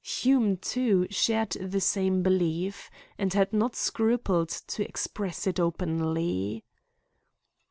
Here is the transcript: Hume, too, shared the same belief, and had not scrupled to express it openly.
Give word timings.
Hume, 0.03 0.57
too, 0.57 1.05
shared 1.11 1.51
the 1.61 1.79
same 1.79 2.23
belief, 2.23 2.89
and 3.19 3.31
had 3.35 3.53
not 3.53 3.75
scrupled 3.75 4.49
to 4.49 4.83
express 4.83 5.45
it 5.45 5.59
openly. 5.59 6.63